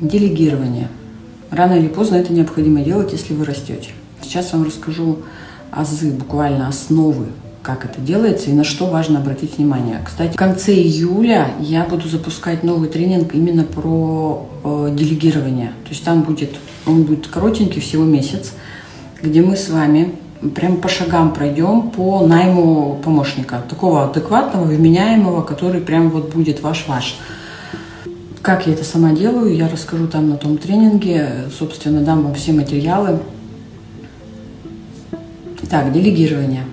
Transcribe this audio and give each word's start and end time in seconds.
Делегирование. 0.00 0.88
Рано 1.50 1.74
или 1.74 1.88
поздно 1.88 2.16
это 2.16 2.32
необходимо 2.32 2.80
делать, 2.80 3.12
если 3.12 3.34
вы 3.34 3.44
растете. 3.44 3.90
Сейчас 4.22 4.52
вам 4.52 4.64
расскажу 4.64 5.18
азы, 5.70 6.10
буквально 6.10 6.68
основы, 6.68 7.26
как 7.62 7.84
это 7.84 8.00
делается 8.00 8.50
и 8.50 8.52
на 8.52 8.64
что 8.64 8.86
важно 8.86 9.18
обратить 9.18 9.58
внимание. 9.58 10.00
Кстати, 10.04 10.32
в 10.32 10.36
конце 10.36 10.74
июля 10.74 11.48
я 11.60 11.84
буду 11.84 12.08
запускать 12.08 12.62
новый 12.62 12.88
тренинг 12.88 13.34
именно 13.34 13.64
про 13.64 14.48
э, 14.64 14.94
делегирование. 14.96 15.68
То 15.84 15.90
есть 15.90 16.04
там 16.04 16.22
будет, 16.22 16.50
он 16.86 17.04
будет 17.04 17.26
коротенький, 17.26 17.80
всего 17.80 18.04
месяц, 18.04 18.52
где 19.22 19.42
мы 19.42 19.56
с 19.56 19.70
вами 19.70 20.14
прям 20.54 20.76
по 20.76 20.88
шагам 20.88 21.32
пройдем 21.32 21.90
по 21.90 22.26
найму 22.26 23.00
помощника, 23.02 23.62
такого 23.68 24.04
адекватного, 24.04 24.64
вменяемого, 24.64 25.42
который 25.42 25.80
прям 25.80 26.10
вот 26.10 26.34
будет 26.34 26.62
ваш-ваш. 26.62 27.16
Как 28.44 28.66
я 28.66 28.74
это 28.74 28.84
сама 28.84 29.12
делаю, 29.12 29.56
я 29.56 29.70
расскажу 29.70 30.06
там 30.06 30.28
на 30.28 30.36
том 30.36 30.58
тренинге, 30.58 31.46
собственно, 31.58 32.02
дам 32.02 32.24
вам 32.24 32.34
все 32.34 32.52
материалы. 32.52 33.20
Так, 35.70 35.90
делегирование. 35.94 36.64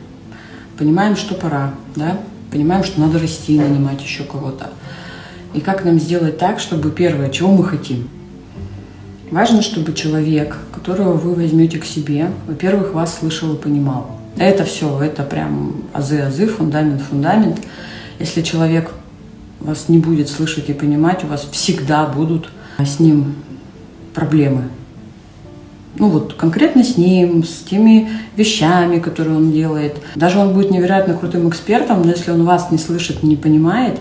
Понимаем, 0.78 1.16
что 1.16 1.34
пора, 1.34 1.74
да? 1.96 2.20
Понимаем, 2.52 2.84
что 2.84 3.00
надо 3.00 3.20
расти, 3.20 3.58
нанимать 3.58 4.02
еще 4.04 4.26
кого-то. 4.26 4.72
И 5.54 5.62
как 5.62 5.86
нам 5.86 5.98
сделать 5.98 6.38
так, 6.38 6.60
чтобы 6.60 6.92
первое, 6.92 7.30
чего 7.30 7.54
мы 7.54 7.64
хотим? 7.64 8.10
Важно, 9.32 9.62
чтобы 9.62 9.94
человек, 9.94 10.58
которого 10.74 11.14
вы 11.14 11.36
возьмете 11.36 11.80
к 11.80 11.86
себе, 11.86 12.32
во-первых, 12.48 12.94
вас 12.94 13.20
слышал 13.20 13.54
и 13.54 13.58
понимал. 13.58 14.20
Это 14.36 14.66
все, 14.66 15.02
это 15.02 15.24
прям 15.24 15.86
азы-азы, 15.94 16.48
фундамент-фундамент. 16.48 17.62
Если 18.20 18.42
человек 18.42 18.92
вас 19.66 19.90
не 19.90 19.98
будет 19.98 20.30
слышать 20.30 20.70
и 20.70 20.74
понимать, 20.74 21.24
у 21.24 21.28
вас 21.28 21.48
всегда 21.52 22.06
будут 22.06 22.50
с 22.80 23.00
ним 23.00 23.36
проблемы. 24.14 24.70
Ну 25.98 26.10
вот 26.10 26.34
конкретно 26.34 26.84
с 26.84 26.98
ним, 26.98 27.44
с 27.44 27.64
теми 27.70 28.10
вещами, 28.36 29.00
которые 29.00 29.38
он 29.38 29.52
делает. 29.52 29.98
Даже 30.16 30.40
он 30.40 30.54
будет 30.54 30.72
невероятно 30.72 31.14
крутым 31.14 31.50
экспертом, 31.50 32.02
но 32.02 32.12
если 32.12 32.32
он 32.32 32.46
вас 32.46 32.72
не 32.72 32.78
слышит, 32.78 33.24
не 33.24 33.36
понимает, 33.36 34.00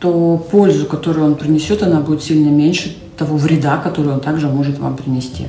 то 0.00 0.44
пользу, 0.50 0.86
которую 0.86 1.26
он 1.26 1.34
принесет, 1.34 1.82
она 1.82 2.00
будет 2.00 2.22
сильно 2.22 2.48
меньше 2.48 2.96
того 3.16 3.36
вреда, 3.36 3.78
который 3.78 4.12
он 4.12 4.20
также 4.20 4.48
может 4.48 4.78
вам 4.78 4.96
принести. 4.96 5.46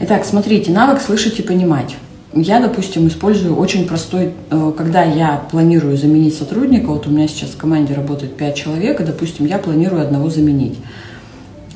Итак, 0.00 0.24
смотрите, 0.24 0.72
навык 0.72 1.00
слышать 1.00 1.38
и 1.38 1.42
понимать. 1.42 1.96
Я, 2.36 2.58
допустим, 2.58 3.06
использую 3.06 3.56
очень 3.56 3.86
простой, 3.86 4.32
э, 4.50 4.72
когда 4.76 5.04
я 5.04 5.44
планирую 5.52 5.96
заменить 5.96 6.36
сотрудника, 6.36 6.86
вот 6.86 7.06
у 7.06 7.10
меня 7.10 7.28
сейчас 7.28 7.50
в 7.50 7.56
команде 7.56 7.94
работает 7.94 8.36
5 8.36 8.56
человек, 8.56 9.00
и, 9.00 9.04
допустим, 9.04 9.46
я 9.46 9.58
планирую 9.58 10.02
одного 10.02 10.28
заменить. 10.30 10.76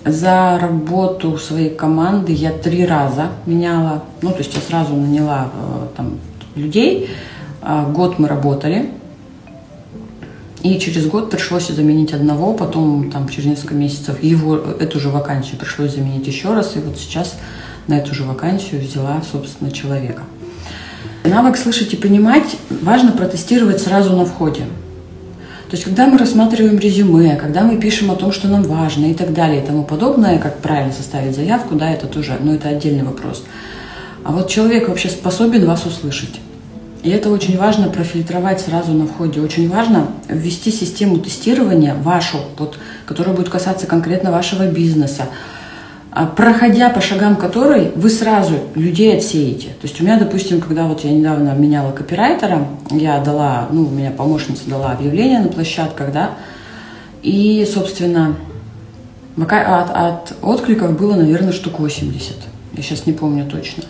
За 0.04 0.58
работу 0.60 1.38
своей 1.38 1.70
команды 1.70 2.32
я 2.32 2.50
три 2.50 2.84
раза 2.84 3.28
меняла, 3.46 4.02
ну, 4.20 4.30
то 4.30 4.38
есть 4.38 4.52
я 4.52 4.60
сразу 4.60 4.96
наняла 4.96 5.48
э, 5.54 5.86
там 5.96 6.18
людей, 6.56 7.08
а, 7.62 7.88
год 7.88 8.18
мы 8.18 8.26
работали, 8.26 8.90
и 10.64 10.76
через 10.80 11.06
год 11.06 11.30
пришлось 11.30 11.68
заменить 11.68 12.12
одного, 12.12 12.52
потом 12.52 13.12
там 13.12 13.28
через 13.28 13.46
несколько 13.46 13.74
месяцев 13.74 14.20
его, 14.24 14.56
эту 14.56 14.98
же 14.98 15.08
вакансию 15.10 15.56
пришлось 15.56 15.94
заменить 15.94 16.26
еще 16.26 16.52
раз, 16.52 16.74
и 16.74 16.80
вот 16.80 16.98
сейчас 16.98 17.36
на 17.86 17.98
эту 17.98 18.12
же 18.12 18.24
вакансию 18.24 18.80
взяла, 18.80 19.22
собственно, 19.30 19.70
человека. 19.70 20.22
Навык 21.28 21.58
слышать 21.58 21.92
и 21.92 21.96
понимать 21.96 22.56
важно 22.70 23.12
протестировать 23.12 23.82
сразу 23.82 24.16
на 24.16 24.24
входе. 24.24 24.62
То 25.68 25.76
есть, 25.76 25.84
когда 25.84 26.06
мы 26.06 26.16
рассматриваем 26.16 26.78
резюме, 26.78 27.36
когда 27.36 27.62
мы 27.62 27.76
пишем 27.76 28.10
о 28.10 28.16
том, 28.16 28.32
что 28.32 28.48
нам 28.48 28.62
важно 28.62 29.10
и 29.10 29.14
так 29.14 29.34
далее 29.34 29.62
и 29.62 29.66
тому 29.66 29.84
подобное, 29.84 30.38
как 30.38 30.58
правильно 30.58 30.92
составить 30.92 31.36
заявку, 31.36 31.74
да, 31.74 31.90
это 31.90 32.06
тоже, 32.06 32.38
но 32.40 32.54
это 32.54 32.70
отдельный 32.70 33.02
вопрос. 33.02 33.44
А 34.24 34.32
вот 34.32 34.48
человек 34.48 34.88
вообще 34.88 35.10
способен 35.10 35.66
вас 35.66 35.84
услышать. 35.84 36.40
И 37.02 37.10
это 37.10 37.28
очень 37.28 37.58
важно 37.58 37.90
профильтровать 37.90 38.60
сразу 38.60 38.92
на 38.92 39.06
входе. 39.06 39.40
Очень 39.40 39.68
важно 39.68 40.08
ввести 40.28 40.70
систему 40.70 41.18
тестирования 41.18 41.94
вашу, 41.94 42.38
вот, 42.56 42.78
которая 43.04 43.36
будет 43.36 43.50
касаться 43.50 43.86
конкретно 43.86 44.32
вашего 44.32 44.66
бизнеса, 44.66 45.24
проходя 46.26 46.90
по 46.90 47.00
шагам 47.00 47.36
которой 47.36 47.92
вы 47.94 48.10
сразу 48.10 48.54
людей 48.74 49.16
отсеете. 49.16 49.68
То 49.80 49.86
есть 49.86 50.00
у 50.00 50.04
меня, 50.04 50.18
допустим, 50.18 50.60
когда 50.60 50.84
вот 50.84 51.04
я 51.04 51.12
недавно 51.12 51.50
меняла 51.54 51.92
копирайтера, 51.92 52.66
я 52.90 53.20
дала, 53.20 53.68
ну, 53.70 53.82
у 53.82 53.90
меня 53.90 54.10
помощница 54.10 54.68
дала 54.68 54.92
объявление 54.92 55.40
на 55.40 55.48
площадках, 55.48 56.12
да, 56.12 56.30
и, 57.22 57.68
собственно, 57.72 58.36
от, 59.36 59.90
от 59.90 60.36
откликов 60.42 60.98
было, 60.98 61.14
наверное, 61.14 61.52
штук 61.52 61.78
80. 61.78 62.34
Я 62.72 62.82
сейчас 62.82 63.06
не 63.06 63.12
помню 63.12 63.46
точно. 63.46 63.84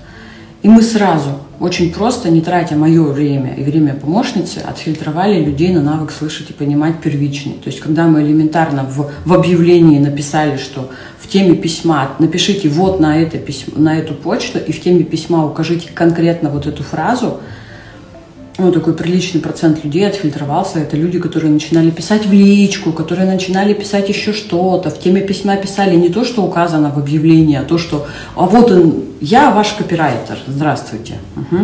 И 0.62 0.68
мы 0.68 0.82
сразу, 0.82 1.30
очень 1.60 1.92
просто, 1.92 2.30
не 2.30 2.40
тратя 2.40 2.74
мое 2.74 3.02
время 3.02 3.54
и 3.54 3.62
время 3.62 3.94
помощницы, 3.94 4.58
отфильтровали 4.58 5.42
людей 5.42 5.72
на 5.72 5.82
навык 5.82 6.10
слышать 6.10 6.50
и 6.50 6.52
понимать 6.52 7.00
первичный. 7.00 7.54
То 7.54 7.70
есть, 7.70 7.80
когда 7.80 8.08
мы 8.08 8.22
элементарно 8.22 8.82
в, 8.82 9.10
в 9.24 9.32
объявлении 9.32 9.98
написали, 9.98 10.56
что 10.56 10.90
в 11.20 11.28
теме 11.28 11.54
письма 11.54 12.10
напишите 12.18 12.68
вот 12.68 12.98
на, 12.98 13.16
это 13.16 13.38
письмо, 13.38 13.74
на 13.76 13.98
эту 13.98 14.14
почту, 14.14 14.58
и 14.58 14.72
в 14.72 14.80
теме 14.80 15.04
письма 15.04 15.46
укажите 15.46 15.90
конкретно 15.92 16.50
вот 16.50 16.66
эту 16.66 16.82
фразу– 16.82 17.40
ну, 18.58 18.72
такой 18.72 18.92
приличный 18.92 19.40
процент 19.40 19.84
людей 19.84 20.06
отфильтровался. 20.06 20.80
Это 20.80 20.96
люди, 20.96 21.20
которые 21.20 21.52
начинали 21.52 21.90
писать 21.90 22.26
в 22.26 22.32
личку, 22.32 22.92
которые 22.92 23.30
начинали 23.30 23.72
писать 23.72 24.08
еще 24.08 24.32
что-то. 24.32 24.90
В 24.90 24.98
теме 24.98 25.20
письма 25.20 25.56
писали 25.56 25.94
не 25.94 26.08
то, 26.08 26.24
что 26.24 26.42
указано 26.42 26.90
в 26.90 26.98
объявлении, 26.98 27.56
а 27.56 27.62
то, 27.62 27.78
что 27.78 28.08
«А 28.34 28.46
вот 28.46 28.72
он, 28.72 29.04
я 29.20 29.52
ваш 29.52 29.74
копирайтер, 29.74 30.38
здравствуйте». 30.48 31.18
Угу. 31.36 31.56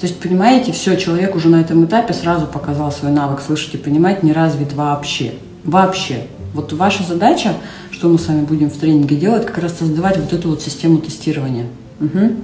То 0.00 0.06
есть, 0.06 0.20
понимаете, 0.20 0.70
все, 0.70 0.96
человек 0.96 1.34
уже 1.34 1.48
на 1.48 1.60
этом 1.60 1.84
этапе 1.84 2.14
сразу 2.14 2.46
показал 2.46 2.92
свой 2.92 3.10
навык 3.10 3.40
слышать 3.44 3.74
и 3.74 3.78
понимать, 3.78 4.22
не 4.22 4.32
развит 4.32 4.74
вообще. 4.74 5.32
Вообще. 5.64 6.28
Вот 6.54 6.72
ваша 6.72 7.02
задача, 7.02 7.54
что 7.90 8.08
мы 8.08 8.20
с 8.20 8.28
вами 8.28 8.42
будем 8.42 8.70
в 8.70 8.76
тренинге 8.76 9.16
делать, 9.16 9.46
как 9.46 9.58
раз 9.58 9.76
создавать 9.76 10.16
вот 10.16 10.32
эту 10.32 10.50
вот 10.50 10.62
систему 10.62 10.98
тестирования. 10.98 11.66
Угу. 12.00 12.36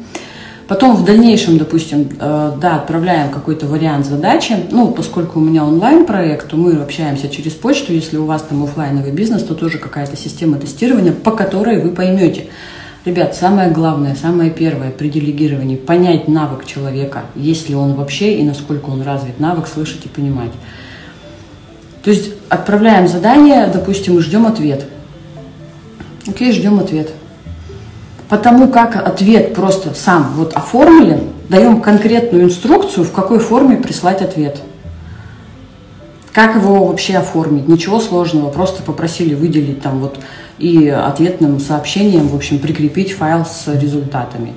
Потом 0.67 0.97
в 0.97 1.05
дальнейшем, 1.05 1.59
допустим, 1.59 2.09
э, 2.19 2.53
да, 2.59 2.77
отправляем 2.77 3.31
какой-то 3.31 3.67
вариант 3.67 4.07
задачи. 4.07 4.57
Ну, 4.71 4.93
поскольку 4.93 5.39
у 5.39 5.43
меня 5.43 5.65
онлайн-проект, 5.65 6.49
то 6.49 6.57
мы 6.57 6.73
общаемся 6.75 7.29
через 7.29 7.53
почту. 7.53 7.93
Если 7.93 8.17
у 8.17 8.25
вас 8.25 8.43
там 8.43 8.65
офлайновый 8.65 9.13
бизнес, 9.13 9.43
то 9.43 9.55
тоже 9.55 9.79
какая-то 9.79 10.17
система 10.17 10.57
тестирования, 10.59 11.13
по 11.13 11.33
которой 11.33 11.83
вы 11.83 11.91
поймете. 11.91 12.47
Ребят, 13.05 13.37
самое 13.37 13.71
главное, 13.71 14.15
самое 14.15 14.51
первое 14.51 14.91
при 14.91 15.11
делегировании– 15.11 15.77
понять 15.87 16.27
навык 16.27 16.65
человека, 16.65 17.25
есть 17.35 17.69
ли 17.69 17.75
он 17.75 17.93
вообще 17.93 18.39
и 18.39 18.43
насколько 18.43 18.89
он 18.89 19.03
развит 19.03 19.39
навык 19.39 19.67
слышать 19.67 20.07
и 20.07 20.09
понимать. 20.09 20.53
То 22.03 22.11
есть 22.11 22.33
отправляем 22.49 23.07
задание, 23.07 23.67
допустим, 23.67 24.17
и 24.19 24.23
ждем 24.23 24.47
ответ. 24.47 24.87
Окей, 26.27 26.51
ждем 26.53 26.81
ответ. 26.81 27.11
Потому 28.29 28.69
как 28.69 28.97
ответ 28.97 29.55
просто 29.55 29.95
сам 29.95 30.33
вот 30.37 30.55
оформлен, 30.55 31.21
даем 31.49 31.81
конкретную 31.81 32.45
инструкцию, 32.45 33.05
в 33.05 33.13
какой 33.13 33.39
форме 33.39 33.77
прислать 33.77 34.23
ответ. 34.23 34.61
Как 36.33 36.57
его 36.57 36.87
вообще 36.87 37.17
оформить? 37.17 37.69
Ничего 37.69 38.01
сложного, 38.01 38.51
просто 38.51 38.83
попросили 38.83 39.35
выделить 39.35 39.83
там 39.83 40.01
вот 40.01 40.19
и 40.59 40.89
ответным 40.89 41.61
сообщением, 41.61 42.29
в 42.29 42.35
общем, 42.35 42.59
прикрепить 42.59 43.13
файл 43.13 43.45
с 43.45 43.69
результатами. 43.69 44.53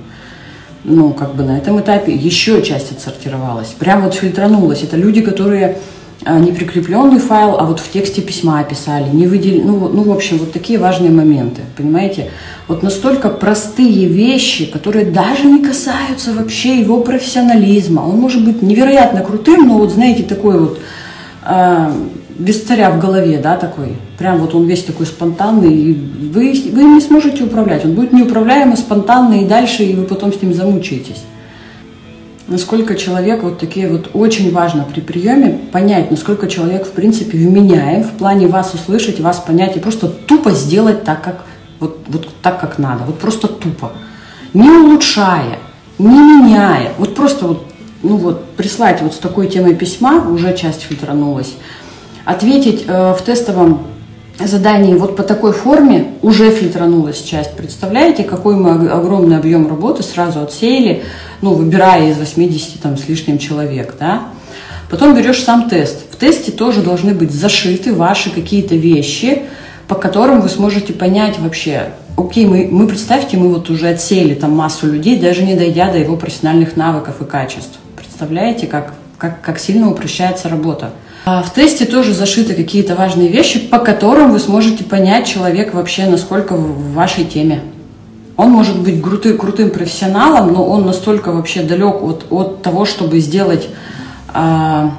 Ну, 0.84 1.12
как 1.12 1.34
бы 1.34 1.44
на 1.44 1.58
этом 1.58 1.80
этапе 1.80 2.12
еще 2.12 2.62
часть 2.62 2.92
отсортировалась. 2.92 3.68
Прям 3.68 4.02
вот 4.02 4.14
фильтранулась. 4.14 4.82
Это 4.82 4.96
люди, 4.96 5.20
которые 5.20 5.78
не 6.26 6.52
прикрепленный 6.52 7.20
файл, 7.20 7.56
а 7.58 7.64
вот 7.64 7.78
в 7.80 7.90
тексте 7.90 8.20
письма 8.20 8.60
описали, 8.60 9.08
не 9.08 9.26
выделили, 9.26 9.62
ну, 9.62 9.88
ну, 9.88 10.02
в 10.02 10.10
общем, 10.10 10.38
вот 10.38 10.52
такие 10.52 10.78
важные 10.78 11.10
моменты, 11.10 11.62
понимаете? 11.76 12.30
Вот 12.66 12.82
настолько 12.82 13.28
простые 13.28 14.06
вещи, 14.06 14.66
которые 14.66 15.06
даже 15.06 15.46
не 15.46 15.62
касаются 15.62 16.32
вообще 16.32 16.80
его 16.80 17.00
профессионализма. 17.00 18.00
Он 18.00 18.16
может 18.16 18.44
быть 18.44 18.62
невероятно 18.62 19.20
крутым, 19.20 19.68
но 19.68 19.78
вот, 19.78 19.92
знаете, 19.92 20.24
такой 20.24 20.58
вот 20.58 20.80
э, 21.46 21.92
без 22.36 22.62
царя 22.62 22.90
в 22.90 23.00
голове, 23.00 23.38
да, 23.38 23.56
такой. 23.56 23.96
Прям 24.18 24.38
вот 24.38 24.54
он 24.54 24.66
весь 24.66 24.82
такой 24.82 25.06
спонтанный, 25.06 25.72
и 25.72 25.92
вы, 25.92 26.52
вы 26.72 26.84
не 26.84 27.00
сможете 27.00 27.44
управлять. 27.44 27.84
Он 27.84 27.92
будет 27.92 28.12
неуправляемый, 28.12 28.76
спонтанный, 28.76 29.42
и 29.42 29.46
дальше, 29.46 29.84
и 29.84 29.94
вы 29.94 30.02
потом 30.02 30.32
с 30.32 30.42
ним 30.42 30.52
замучаетесь 30.52 31.22
насколько 32.48 32.96
человек, 32.96 33.42
вот 33.42 33.58
такие 33.58 33.88
вот 33.88 34.10
очень 34.14 34.52
важно 34.52 34.84
при 34.84 35.00
приеме 35.00 35.60
понять, 35.70 36.10
насколько 36.10 36.48
человек 36.48 36.86
в 36.86 36.90
принципе 36.90 37.38
вменяем 37.38 38.02
в 38.02 38.12
плане 38.12 38.48
вас 38.48 38.74
услышать, 38.74 39.20
вас 39.20 39.38
понять 39.38 39.76
и 39.76 39.80
просто 39.80 40.08
тупо 40.08 40.50
сделать 40.52 41.04
так, 41.04 41.22
как 41.22 41.44
вот, 41.78 42.00
вот 42.08 42.28
так, 42.42 42.60
как 42.60 42.78
надо, 42.78 43.04
вот 43.04 43.18
просто 43.18 43.48
тупо, 43.48 43.92
не 44.54 44.68
улучшая, 44.68 45.58
не 45.98 46.18
меняя, 46.18 46.92
вот 46.98 47.14
просто 47.14 47.46
вот, 47.46 47.66
ну 48.02 48.16
вот 48.16 48.44
прислать 48.52 49.02
вот 49.02 49.14
с 49.14 49.18
такой 49.18 49.48
темой 49.48 49.74
письма, 49.74 50.26
уже 50.28 50.56
часть 50.56 50.82
фильтранулась, 50.82 51.54
ответить 52.24 52.84
э, 52.86 53.12
в 53.12 53.22
тестовом 53.22 53.82
заданий 54.46 54.94
вот 54.94 55.16
по 55.16 55.22
такой 55.22 55.52
форме 55.52 56.12
уже 56.22 56.50
фильтранулась 56.50 57.20
часть. 57.20 57.56
Представляете, 57.56 58.22
какой 58.22 58.54
мы 58.54 58.88
огромный 58.88 59.36
объем 59.36 59.68
работы 59.68 60.02
сразу 60.02 60.40
отсеяли, 60.40 61.02
ну, 61.42 61.54
выбирая 61.54 62.10
из 62.10 62.18
80 62.18 62.80
там, 62.80 62.96
с 62.96 63.08
лишним 63.08 63.38
человек, 63.38 63.96
да? 63.98 64.28
Потом 64.90 65.14
берешь 65.14 65.42
сам 65.42 65.68
тест. 65.68 66.04
В 66.10 66.16
тесте 66.16 66.52
тоже 66.52 66.82
должны 66.82 67.14
быть 67.14 67.32
зашиты 67.32 67.92
ваши 67.92 68.30
какие-то 68.30 68.74
вещи, 68.74 69.42
по 69.86 69.94
которым 69.94 70.40
вы 70.40 70.48
сможете 70.48 70.92
понять 70.92 71.38
вообще, 71.38 71.90
окей, 72.16 72.46
мы, 72.46 72.68
мы 72.70 72.86
представьте, 72.86 73.36
мы 73.36 73.48
вот 73.48 73.70
уже 73.70 73.88
отсеяли 73.88 74.34
там 74.34 74.52
массу 74.52 74.86
людей, 74.86 75.18
даже 75.18 75.42
не 75.42 75.56
дойдя 75.56 75.90
до 75.90 75.98
его 75.98 76.16
профессиональных 76.16 76.76
навыков 76.76 77.20
и 77.20 77.24
качеств. 77.24 77.78
Представляете, 77.96 78.66
как, 78.66 78.94
как, 79.16 79.40
как 79.40 79.58
сильно 79.58 79.90
упрощается 79.90 80.48
работа. 80.48 80.90
А 81.30 81.42
в 81.42 81.52
тесте 81.52 81.84
тоже 81.84 82.14
зашиты 82.14 82.54
какие-то 82.54 82.94
важные 82.94 83.28
вещи, 83.28 83.58
по 83.60 83.78
которым 83.80 84.32
вы 84.32 84.38
сможете 84.38 84.82
понять 84.82 85.26
человек 85.26 85.74
вообще, 85.74 86.06
насколько 86.06 86.56
в 86.56 86.94
вашей 86.94 87.26
теме. 87.26 87.60
Он 88.38 88.50
может 88.50 88.80
быть 88.80 89.02
крутым, 89.02 89.36
крутым 89.36 89.68
профессионалом, 89.68 90.54
но 90.54 90.66
он 90.66 90.86
настолько 90.86 91.30
вообще 91.30 91.62
далек 91.62 92.02
от, 92.02 92.24
от 92.30 92.62
того, 92.62 92.86
чтобы 92.86 93.20
сделать 93.20 93.68
а, 94.32 94.94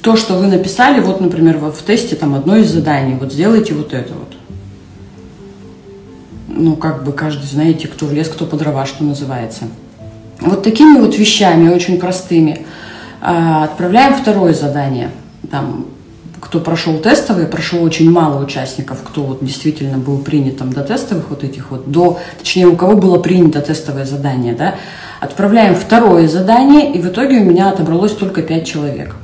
то, 0.00 0.14
что 0.14 0.34
вы 0.34 0.46
написали, 0.46 1.00
вот, 1.00 1.20
например, 1.20 1.58
в 1.58 1.82
тесте 1.84 2.14
там 2.14 2.36
одно 2.36 2.54
из 2.54 2.70
заданий, 2.70 3.16
вот 3.18 3.32
сделайте 3.32 3.74
вот 3.74 3.92
это 3.94 4.12
вот. 4.12 4.36
Ну, 6.46 6.76
как 6.76 7.02
бы 7.02 7.10
каждый, 7.10 7.46
знаете, 7.46 7.88
кто 7.88 8.06
в 8.06 8.12
лес, 8.12 8.28
кто 8.28 8.46
по 8.46 8.56
дрова, 8.56 8.86
что 8.86 9.02
называется. 9.02 9.64
Вот 10.38 10.62
такими 10.62 11.00
вот 11.00 11.18
вещами, 11.18 11.68
очень 11.68 11.98
простыми, 11.98 12.64
а, 13.20 13.64
отправляем 13.64 14.14
второе 14.14 14.54
задание– 14.54 15.10
там, 15.50 15.86
кто 16.40 16.60
прошел 16.60 16.98
тестовые, 16.98 17.46
прошло 17.46 17.80
очень 17.80 18.10
мало 18.10 18.42
участников, 18.42 18.98
кто 19.02 19.22
вот 19.22 19.44
действительно 19.44 19.98
был 19.98 20.18
принят 20.18 20.58
там 20.58 20.72
до 20.72 20.82
тестовых 20.82 21.30
вот 21.30 21.44
этих 21.44 21.70
вот, 21.70 21.90
до, 21.90 22.18
точнее, 22.38 22.66
у 22.66 22.76
кого 22.76 22.96
было 22.96 23.18
принято 23.18 23.60
тестовое 23.60 24.04
задание, 24.04 24.54
да, 24.54 24.74
отправляем 25.20 25.74
второе 25.74 26.28
задание, 26.28 26.92
и 26.92 27.00
в 27.00 27.08
итоге 27.08 27.38
у 27.38 27.44
меня 27.44 27.70
отобралось 27.70 28.12
только 28.12 28.42
пять 28.42 28.66
человек. 28.66 29.16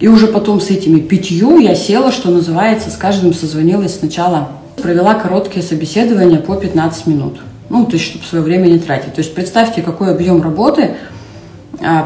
И 0.00 0.08
уже 0.08 0.26
потом 0.26 0.60
с 0.60 0.70
этими 0.70 0.98
пятью 0.98 1.58
я 1.58 1.74
села, 1.74 2.10
что 2.10 2.30
называется, 2.30 2.90
с 2.90 2.96
каждым 2.96 3.34
созвонилась 3.34 3.98
сначала, 3.98 4.48
провела 4.82 5.14
короткие 5.14 5.62
собеседования 5.62 6.38
по 6.38 6.56
15 6.56 7.06
минут. 7.06 7.40
Ну, 7.68 7.86
то 7.86 7.92
есть, 7.92 8.06
чтобы 8.06 8.24
свое 8.24 8.44
время 8.44 8.66
не 8.66 8.78
тратить. 8.78 9.14
То 9.14 9.20
есть, 9.20 9.34
представьте, 9.34 9.82
какой 9.82 10.10
объем 10.10 10.42
работы– 10.42 10.96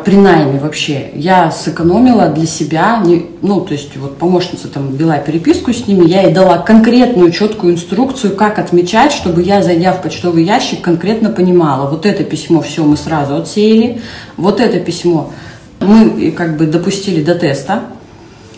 при 0.05 0.17
найме 0.17 0.59
вообще 0.59 1.11
я 1.15 1.51
сэкономила 1.51 2.29
для 2.29 2.47
себя, 2.47 3.03
не, 3.05 3.27
ну, 3.43 3.61
то 3.61 3.75
есть 3.75 3.95
вот 3.97 4.17
помощница 4.17 4.69
там 4.69 4.95
вела 4.97 5.19
переписку 5.19 5.73
с 5.73 5.87
ними, 5.87 6.07
я 6.09 6.23
ей 6.23 6.33
дала 6.33 6.59
конкретную 6.59 7.31
четкую 7.31 7.75
инструкцию, 7.75 8.37
как 8.37 8.59
отмечать, 8.59 9.13
чтобы 9.13 9.43
я, 9.43 9.63
зайдя 9.63 9.93
в 9.93 10.01
почтовый 10.01 10.45
ящик, 10.45 10.81
конкретно 10.81 11.29
понимала, 11.29 11.91
вот 11.91 12.07
это 12.07 12.25
письмо 12.25 12.63
все 12.63 12.85
мы 12.85 12.97
сразу 12.97 13.37
отсеяли, 13.37 14.01
вот 14.39 14.61
это 14.61 14.81
письмо 14.81 15.33
мы 15.81 16.31
как 16.31 16.57
бы 16.57 16.67
допустили 16.67 17.23
до 17.23 17.35
теста, 17.35 17.83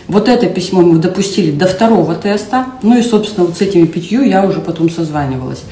вот 0.06 0.28
это 0.28 0.46
письмо 0.46 0.82
мы 0.82 0.98
допустили 0.98 1.50
до 1.50 1.66
второго 1.66 2.14
теста, 2.14 2.66
ну 2.82 2.96
и, 2.96 3.02
собственно, 3.02 3.46
вот 3.46 3.58
с 3.58 3.60
этими 3.60 3.86
пятью 3.86 4.22
я 4.22 4.46
уже 4.46 4.60
потом 4.60 4.88
созванивалась. 4.88 5.64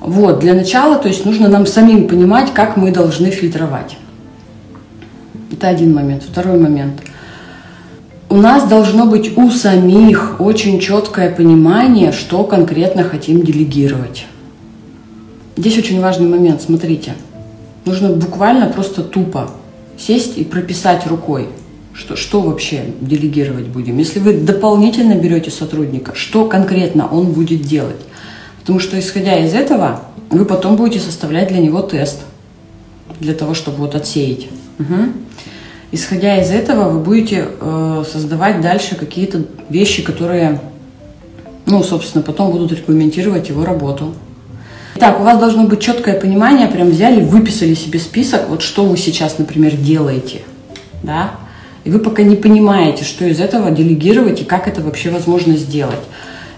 Вот, 0.00 0.38
для 0.38 0.54
начала, 0.54 0.96
то 0.96 1.08
есть 1.08 1.24
нужно 1.24 1.48
нам 1.48 1.66
самим 1.66 2.06
понимать, 2.06 2.54
как 2.54 2.76
мы 2.76 2.92
должны 2.92 3.30
фильтровать. 3.30 3.96
Это 5.52 5.68
один 5.68 5.94
момент. 5.94 6.22
Второй 6.22 6.58
момент. 6.58 7.02
У 8.28 8.36
нас 8.36 8.68
должно 8.68 9.06
быть 9.06 9.36
у 9.38 9.50
самих 9.50 10.40
очень 10.40 10.80
четкое 10.80 11.32
понимание, 11.32 12.12
что 12.12 12.42
конкретно 12.44 13.04
хотим 13.04 13.42
делегировать. 13.42 14.26
Здесь 15.56 15.78
очень 15.78 16.00
важный 16.00 16.28
момент, 16.28 16.60
смотрите. 16.60 17.14
Нужно 17.84 18.10
буквально 18.10 18.66
просто 18.66 19.02
тупо 19.02 19.50
сесть 19.96 20.36
и 20.36 20.44
прописать 20.44 21.06
рукой, 21.06 21.48
что, 21.94 22.16
что 22.16 22.40
вообще 22.40 22.82
делегировать 23.00 23.68
будем. 23.68 23.96
Если 23.98 24.18
вы 24.18 24.34
дополнительно 24.34 25.14
берете 25.14 25.50
сотрудника, 25.50 26.14
что 26.14 26.46
конкретно 26.46 27.08
он 27.08 27.26
будет 27.26 27.62
делать. 27.62 27.96
Потому 28.60 28.80
что 28.80 28.98
исходя 28.98 29.38
из 29.38 29.54
этого, 29.54 30.02
вы 30.30 30.44
потом 30.44 30.74
будете 30.74 30.98
составлять 30.98 31.48
для 31.48 31.58
него 31.58 31.80
тест, 31.80 32.22
для 33.20 33.32
того, 33.32 33.54
чтобы 33.54 33.78
вот 33.78 33.94
отсеять. 33.94 34.48
Угу. 34.80 35.25
Исходя 35.96 36.36
из 36.42 36.50
этого, 36.50 36.90
вы 36.90 37.00
будете 37.00 37.48
э, 37.58 38.04
создавать 38.12 38.60
дальше 38.60 38.96
какие-то 38.96 39.44
вещи, 39.70 40.02
которые, 40.02 40.60
ну, 41.64 41.82
собственно, 41.82 42.22
потом 42.22 42.50
будут 42.50 42.70
регламентировать 42.72 43.48
его 43.48 43.64
работу. 43.64 44.12
Итак, 44.96 45.18
у 45.18 45.22
вас 45.22 45.38
должно 45.38 45.64
быть 45.64 45.80
четкое 45.80 46.20
понимание, 46.20 46.68
прям 46.68 46.90
взяли, 46.90 47.24
выписали 47.24 47.72
себе 47.72 47.98
список, 47.98 48.46
вот 48.50 48.60
что 48.60 48.84
вы 48.84 48.98
сейчас, 48.98 49.38
например, 49.38 49.74
делаете, 49.74 50.42
да, 51.02 51.30
и 51.84 51.90
вы 51.90 51.98
пока 52.00 52.22
не 52.22 52.36
понимаете, 52.36 53.02
что 53.02 53.24
из 53.24 53.40
этого 53.40 53.70
делегировать 53.70 54.42
и 54.42 54.44
как 54.44 54.68
это 54.68 54.82
вообще 54.82 55.08
возможно 55.08 55.56
сделать. 55.56 56.04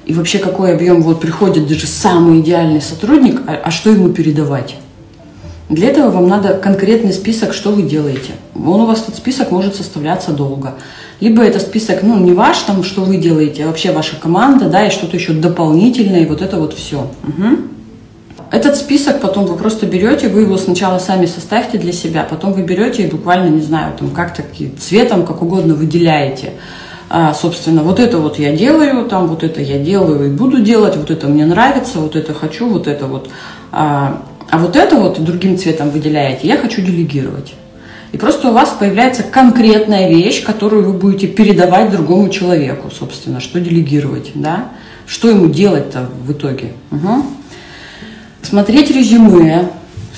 И 0.04 0.14
вообще 0.14 0.40
какой 0.40 0.74
объем 0.74 1.00
вот 1.02 1.20
приходит 1.20 1.68
даже 1.68 1.86
самый 1.86 2.40
идеальный 2.40 2.82
сотрудник, 2.82 3.42
а, 3.46 3.60
а 3.62 3.70
что 3.70 3.90
ему 3.90 4.08
передавать. 4.08 4.74
Для 5.68 5.90
этого 5.90 6.10
вам 6.10 6.28
надо 6.28 6.54
конкретный 6.54 7.12
список, 7.12 7.52
что 7.52 7.70
вы 7.70 7.82
делаете. 7.82 8.32
Он 8.54 8.80
у 8.80 8.86
вас 8.86 9.02
этот 9.02 9.16
список 9.16 9.50
может 9.50 9.76
составляться 9.76 10.32
долго. 10.32 10.74
Либо 11.20 11.42
это 11.42 11.58
список, 11.58 12.02
ну, 12.02 12.18
не 12.18 12.32
ваш, 12.32 12.58
там, 12.60 12.82
что 12.84 13.02
вы 13.02 13.16
делаете, 13.16 13.64
а 13.64 13.66
вообще 13.66 13.92
ваша 13.92 14.16
команда, 14.16 14.70
да, 14.70 14.86
и 14.86 14.90
что-то 14.90 15.16
еще 15.16 15.32
дополнительное, 15.32 16.20
и 16.20 16.26
вот 16.26 16.40
это 16.40 16.58
вот 16.58 16.72
все. 16.74 17.10
Угу. 17.22 17.58
Этот 18.50 18.76
список 18.76 19.20
потом 19.20 19.44
вы 19.44 19.56
просто 19.56 19.84
берете, 19.84 20.28
вы 20.28 20.42
его 20.42 20.56
сначала 20.56 20.98
сами 20.98 21.26
составьте 21.26 21.76
для 21.76 21.92
себя, 21.92 22.26
потом 22.28 22.54
вы 22.54 22.62
берете 22.62 23.02
и 23.02 23.10
буквально, 23.10 23.50
не 23.50 23.60
знаю, 23.60 23.92
там 23.98 24.10
как-то 24.10 24.42
цветом, 24.78 25.26
как 25.26 25.42
угодно 25.42 25.74
выделяете. 25.74 26.52
А, 27.10 27.34
собственно, 27.34 27.82
вот 27.82 28.00
это 28.00 28.18
вот 28.18 28.38
я 28.38 28.56
делаю, 28.56 29.04
там 29.06 29.26
вот 29.26 29.42
это 29.42 29.60
я 29.60 29.78
делаю 29.78 30.26
и 30.26 30.30
буду 30.30 30.60
делать, 30.60 30.96
вот 30.96 31.10
это 31.10 31.26
мне 31.26 31.44
нравится, 31.44 31.98
вот 31.98 32.16
это 32.16 32.32
хочу, 32.32 32.68
вот 32.68 32.86
это 32.86 33.06
вот 33.06 33.28
а, 33.72 34.22
а 34.50 34.58
вот 34.58 34.76
это 34.76 34.96
вот 34.96 35.22
другим 35.22 35.58
цветом 35.58 35.90
выделяете, 35.90 36.46
я 36.48 36.56
хочу 36.56 36.80
делегировать. 36.80 37.54
И 38.12 38.16
просто 38.16 38.48
у 38.48 38.52
вас 38.52 38.70
появляется 38.78 39.22
конкретная 39.22 40.08
вещь, 40.08 40.42
которую 40.42 40.84
вы 40.84 40.92
будете 40.94 41.26
передавать 41.26 41.90
другому 41.90 42.30
человеку, 42.30 42.90
собственно, 42.90 43.40
что 43.40 43.60
делегировать, 43.60 44.30
да? 44.34 44.68
Что 45.06 45.28
ему 45.28 45.46
делать-то 45.46 46.08
в 46.24 46.32
итоге? 46.32 46.72
Угу. 46.90 47.24
Смотреть 48.42 48.90
резюме, 48.90 49.68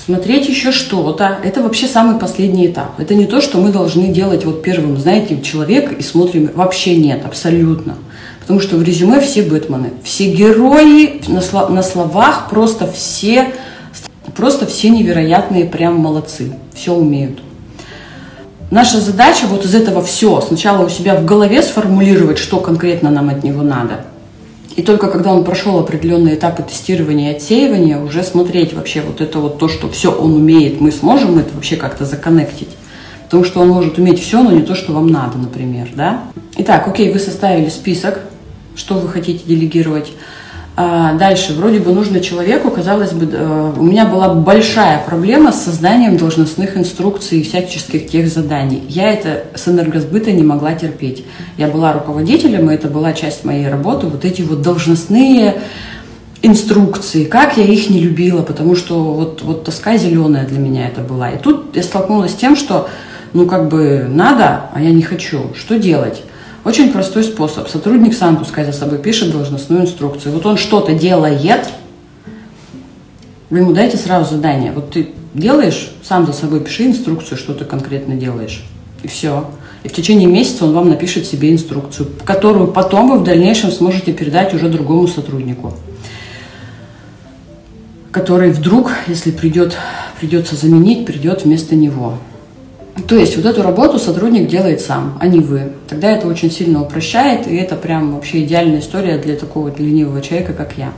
смотреть 0.05 0.47
еще 0.47 0.71
что-то, 0.71 1.39
это 1.43 1.61
вообще 1.61 1.87
самый 1.87 2.17
последний 2.17 2.67
этап. 2.67 2.97
Это 2.97 3.13
не 3.13 3.25
то, 3.25 3.41
что 3.41 3.59
мы 3.59 3.71
должны 3.71 4.07
делать 4.07 4.45
вот 4.45 4.63
первым, 4.63 4.97
знаете, 4.97 5.41
человек 5.41 5.91
и 5.91 6.01
смотрим, 6.01 6.49
вообще 6.55 6.95
нет, 6.95 7.25
абсолютно. 7.25 7.95
Потому 8.39 8.61
что 8.61 8.77
в 8.77 8.83
резюме 8.83 9.19
все 9.19 9.43
Бэтмены, 9.43 9.91
все 10.03 10.31
герои 10.33 11.21
на, 11.27 11.69
на 11.69 11.83
словах, 11.83 12.49
просто 12.49 12.89
все 12.91 13.53
Просто 14.35 14.65
все 14.65 14.89
невероятные, 14.89 15.65
прям 15.65 15.97
молодцы, 15.97 16.53
все 16.73 16.93
умеют. 16.93 17.41
Наша 18.69 19.01
задача 19.01 19.47
вот 19.47 19.65
из 19.65 19.75
этого 19.75 20.01
все 20.01 20.39
сначала 20.39 20.85
у 20.85 20.89
себя 20.89 21.15
в 21.15 21.25
голове 21.25 21.61
сформулировать, 21.61 22.37
что 22.37 22.61
конкретно 22.61 23.11
нам 23.11 23.29
от 23.29 23.43
него 23.43 23.63
надо. 23.63 24.05
И 24.77 24.81
только 24.81 25.09
когда 25.09 25.33
он 25.33 25.43
прошел 25.43 25.77
определенные 25.79 26.35
этапы 26.35 26.63
тестирования 26.63 27.33
и 27.33 27.35
отсеивания, 27.35 27.99
уже 27.99 28.23
смотреть 28.23 28.73
вообще 28.73 29.01
вот 29.01 29.19
это 29.19 29.39
вот 29.39 29.57
то, 29.57 29.67
что 29.67 29.89
все 29.89 30.11
он 30.11 30.35
умеет, 30.35 30.79
мы 30.79 30.93
сможем 30.93 31.37
это 31.37 31.53
вообще 31.53 31.75
как-то 31.75 32.05
законнектить. 32.05 32.69
Потому 33.25 33.43
что 33.43 33.59
он 33.59 33.67
может 33.69 33.97
уметь 33.97 34.21
все, 34.21 34.41
но 34.41 34.51
не 34.51 34.61
то, 34.61 34.75
что 34.75 34.93
вам 34.93 35.07
надо, 35.07 35.37
например, 35.37 35.89
да? 35.95 36.23
Итак, 36.57 36.87
окей, 36.87 37.11
вы 37.11 37.19
составили 37.19 37.69
список, 37.69 38.21
что 38.75 38.95
вы 38.95 39.09
хотите 39.09 39.43
делегировать. 39.45 40.13
А, 40.77 41.13
дальше, 41.15 41.53
вроде 41.53 41.79
бы 41.79 41.91
нужно 41.91 42.21
человеку, 42.21 42.71
казалось 42.71 43.11
бы, 43.11 43.29
э, 43.29 43.73
у 43.77 43.83
меня 43.83 44.05
была 44.05 44.33
большая 44.33 45.03
проблема 45.05 45.51
с 45.51 45.65
созданием 45.65 46.15
должностных 46.15 46.77
инструкций 46.77 47.39
и 47.39 47.43
всяческих 47.43 48.09
тех 48.09 48.29
заданий. 48.29 48.81
Я 48.87 49.11
это 49.11 49.43
с 49.53 49.67
энергосбыта 49.67 50.31
не 50.31 50.43
могла 50.43 50.73
терпеть. 50.73 51.25
Я 51.57 51.67
была 51.67 51.91
руководителем, 51.91 52.71
и 52.71 52.73
это 52.73 52.87
была 52.87 53.11
часть 53.11 53.43
моей 53.43 53.67
работы, 53.67 54.07
вот 54.07 54.23
эти 54.23 54.43
вот 54.43 54.61
должностные 54.61 55.55
инструкции, 56.41 57.25
как 57.25 57.57
я 57.57 57.65
их 57.65 57.89
не 57.89 57.99
любила, 57.99 58.41
потому 58.41 58.77
что 58.77 59.03
вот, 59.13 59.41
вот 59.43 59.65
тоска 59.65 59.97
зеленая 59.97 60.47
для 60.47 60.57
меня 60.57 60.87
это 60.87 61.01
была. 61.01 61.31
И 61.31 61.37
тут 61.37 61.75
я 61.75 61.83
столкнулась 61.83 62.31
с 62.31 62.35
тем, 62.35 62.55
что 62.55 62.89
ну 63.33 63.45
как 63.45 63.67
бы 63.67 64.07
надо, 64.09 64.69
а 64.73 64.81
я 64.81 64.91
не 64.91 65.01
хочу. 65.01 65.53
Что 65.53 65.77
делать? 65.77 66.23
Очень 66.63 66.91
простой 66.91 67.23
способ. 67.23 67.67
Сотрудник 67.69 68.13
сам 68.13 68.37
пускай 68.37 68.65
за 68.65 68.71
собой 68.71 68.99
пишет 68.99 69.31
должностную 69.31 69.83
инструкцию. 69.83 70.33
Вот 70.33 70.45
он 70.45 70.57
что-то 70.57 70.93
делает, 70.93 71.67
вы 73.49 73.59
ему 73.59 73.73
дайте 73.73 73.97
сразу 73.97 74.35
задание. 74.35 74.71
Вот 74.71 74.91
ты 74.91 75.09
делаешь, 75.33 75.91
сам 76.03 76.25
за 76.25 76.33
собой 76.33 76.59
пиши 76.59 76.85
инструкцию, 76.85 77.37
что 77.37 77.53
ты 77.53 77.65
конкретно 77.65 78.15
делаешь. 78.15 78.63
И 79.03 79.07
все. 79.07 79.49
И 79.83 79.87
в 79.89 79.93
течение 79.93 80.27
месяца 80.27 80.65
он 80.65 80.73
вам 80.73 80.89
напишет 80.89 81.25
себе 81.25 81.51
инструкцию, 81.51 82.07
которую 82.23 82.67
потом 82.67 83.09
вы 83.09 83.17
в 83.17 83.23
дальнейшем 83.23 83.71
сможете 83.71 84.13
передать 84.13 84.53
уже 84.53 84.69
другому 84.69 85.07
сотруднику, 85.07 85.73
который 88.11 88.51
вдруг, 88.51 88.91
если 89.07 89.31
придет, 89.31 89.75
придется 90.19 90.55
заменить, 90.55 91.07
придет 91.07 91.43
вместо 91.43 91.75
него. 91.75 92.19
То 93.07 93.15
есть 93.15 93.37
вот 93.37 93.45
эту 93.45 93.63
работу 93.63 93.99
сотрудник 93.99 94.47
делает 94.47 94.81
сам, 94.81 95.17
а 95.19 95.27
не 95.27 95.39
вы. 95.39 95.71
Тогда 95.87 96.11
это 96.11 96.27
очень 96.27 96.51
сильно 96.51 96.81
упрощает, 96.81 97.47
и 97.47 97.55
это 97.55 97.75
прям 97.75 98.15
вообще 98.15 98.43
идеальная 98.43 98.79
история 98.79 99.17
для 99.17 99.35
такого 99.35 99.73
ленивого 99.77 100.21
человека, 100.21 100.53
как 100.53 100.77
я. 100.77 100.91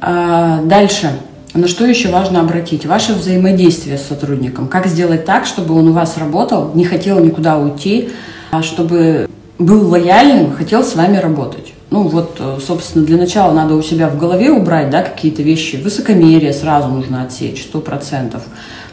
А, 0.00 0.62
дальше. 0.62 1.10
На 1.54 1.68
что 1.68 1.86
еще 1.86 2.08
важно 2.08 2.40
обратить? 2.40 2.84
Ваше 2.84 3.14
взаимодействие 3.14 3.96
с 3.96 4.02
сотрудником. 4.02 4.66
Как 4.66 4.86
сделать 4.86 5.24
так, 5.24 5.46
чтобы 5.46 5.74
он 5.74 5.88
у 5.88 5.92
вас 5.92 6.18
работал, 6.18 6.72
не 6.74 6.84
хотел 6.84 7.20
никуда 7.20 7.58
уйти, 7.58 8.10
а 8.50 8.62
чтобы 8.62 9.28
был 9.58 9.88
лояльным, 9.88 10.52
хотел 10.52 10.82
с 10.82 10.96
вами 10.96 11.16
работать. 11.16 11.72
Ну 11.90 12.08
вот, 12.08 12.38
э, 12.40 12.58
собственно, 12.66 13.06
для 13.06 13.16
начала 13.16 13.52
надо 13.52 13.76
у 13.76 13.82
себя 13.82 14.08
в 14.08 14.18
голове 14.18 14.50
убрать 14.50 14.90
да, 14.90 15.02
какие-то 15.02 15.42
вещи. 15.42 15.76
Высокомерие 15.76 16.52
сразу 16.52 16.88
нужно 16.88 17.22
отсечь, 17.22 17.62
сто 17.62 17.80
процентов 17.80 18.42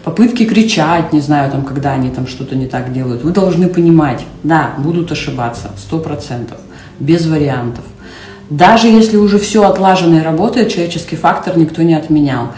попытки 0.04 0.46
кричать, 0.46 1.14
не 1.14 1.20
знаю, 1.20 1.52
там, 1.52 1.64
когда 1.64 1.94
они 1.94 2.10
там 2.10 2.28
что-то 2.28 2.56
не 2.56 2.68
так 2.68 2.94
делают. 2.94 3.24
Вы 3.24 3.32
должны 3.32 3.68
понимать, 3.68 4.26
да, 4.44 4.74
будут 4.78 5.12
ошибаться, 5.12 5.72
сто 5.78 6.00
процентов, 6.00 6.58
без 7.00 7.26
вариантов. 7.28 7.86
Даже 8.50 8.88
если 8.88 9.18
уже 9.18 9.40
все 9.40 9.64
отлажено 9.64 10.18
и 10.18 10.22
работает, 10.22 10.70
человеческий 10.70 11.16
фактор 11.16 11.58
никто 11.58 11.82
не 11.84 11.94
отменял. 11.94 12.50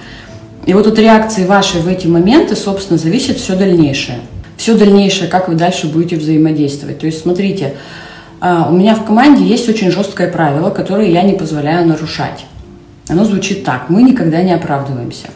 И 0.65 0.73
вот 0.73 0.87
от 0.87 0.97
реакции 0.97 1.45
вашей 1.45 1.81
в 1.81 1.87
эти 1.87 2.07
моменты, 2.07 2.55
собственно, 2.55 2.97
зависит 2.97 3.37
все 3.37 3.55
дальнейшее. 3.55 4.19
Все 4.57 4.75
дальнейшее, 4.75 5.29
как 5.29 5.49
вы 5.49 5.55
дальше 5.55 5.87
будете 5.87 6.15
взаимодействовать. 6.15 6.99
То 6.99 7.05
есть, 7.05 7.21
смотрите, 7.21 7.75
а, 8.39 8.67
у 8.69 8.73
меня 8.73 8.95
в 8.95 9.05
команде 9.05 9.43
есть 9.43 9.67
очень 9.67 9.91
жесткое 9.91 10.31
правило, 10.31 10.69
которое 10.69 11.11
я 11.11 11.21
не 11.23 11.33
позволяю 11.33 11.85
нарушать. 11.87 12.45
Оно 13.09 13.25
звучит 13.25 13.63
так. 13.65 13.89
Мы 13.89 14.03
никогда 14.03 14.41
не 14.41 14.53
оправдываемся. 14.53 15.27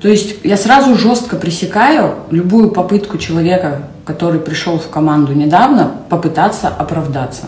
То 0.00 0.08
есть 0.08 0.36
я 0.44 0.56
сразу 0.56 0.94
жестко 0.96 1.36
пресекаю 1.36 2.14
любую 2.30 2.70
попытку 2.70 3.18
человека, 3.18 3.82
который 4.04 4.40
пришел 4.40 4.78
в 4.78 4.88
команду 4.88 5.34
недавно, 5.34 5.92
попытаться 6.08 6.68
оправдаться. 6.68 7.46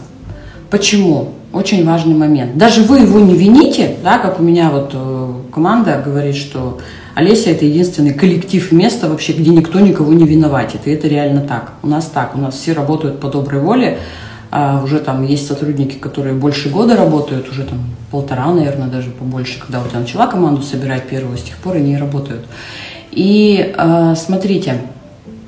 Почему? 0.70 1.30
Очень 1.52 1.84
важный 1.86 2.14
момент. 2.14 2.56
Даже 2.56 2.82
вы 2.82 3.00
его 3.00 3.20
не 3.20 3.34
вините, 3.34 3.96
да, 4.02 4.18
как 4.18 4.40
у 4.40 4.42
меня 4.42 4.70
вот 4.70 4.92
э, 4.94 5.32
команда 5.52 6.02
говорит, 6.02 6.34
что 6.34 6.78
Олеся 7.14 7.50
это 7.50 7.66
единственный 7.66 8.14
коллектив 8.14 8.72
места 8.72 9.08
вообще, 9.08 9.32
где 9.32 9.50
никто 9.50 9.80
никого 9.80 10.12
не 10.14 10.26
виноватит. 10.26 10.86
И 10.86 10.90
это 10.90 11.08
реально 11.08 11.42
так. 11.42 11.72
У 11.82 11.88
нас 11.88 12.06
так. 12.06 12.34
У 12.34 12.38
нас 12.38 12.54
все 12.54 12.72
работают 12.72 13.20
по 13.20 13.28
доброй 13.28 13.60
воле. 13.60 13.98
А 14.54 14.82
уже 14.84 14.98
там 14.98 15.26
есть 15.26 15.46
сотрудники, 15.46 15.96
которые 15.96 16.34
больше 16.34 16.68
года 16.68 16.94
работают, 16.94 17.48
уже 17.48 17.64
там 17.64 17.78
полтора, 18.10 18.52
наверное, 18.52 18.88
даже 18.88 19.08
побольше, 19.08 19.58
когда 19.58 19.80
вот 19.80 19.94
я 19.94 20.00
начала 20.00 20.26
команду 20.26 20.60
собирать 20.60 21.08
первую, 21.08 21.38
с 21.38 21.42
тех 21.42 21.56
пор 21.56 21.76
они 21.76 21.94
и 21.94 21.96
работают. 21.96 22.44
И 23.12 23.74
э, 23.74 24.14
смотрите, 24.14 24.82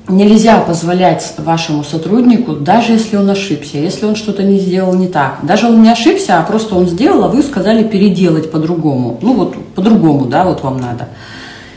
нельзя 0.07 0.57
позволять 0.59 1.35
вашему 1.37 1.83
сотруднику, 1.83 2.53
даже 2.53 2.93
если 2.93 3.17
он 3.17 3.29
ошибся, 3.29 3.77
если 3.77 4.07
он 4.07 4.15
что-то 4.15 4.41
не 4.41 4.57
сделал 4.57 4.95
не 4.95 5.07
так, 5.07 5.37
даже 5.43 5.67
он 5.67 5.83
не 5.83 5.91
ошибся, 5.91 6.39
а 6.39 6.41
просто 6.41 6.73
он 6.73 6.87
сделал, 6.87 7.25
а 7.25 7.27
вы 7.27 7.43
сказали 7.43 7.83
переделать 7.83 8.49
по-другому, 8.49 9.19
ну 9.21 9.35
вот 9.35 9.55
по-другому, 9.75 10.25
да, 10.25 10.45
вот 10.45 10.63
вам 10.63 10.79
надо. 10.79 11.09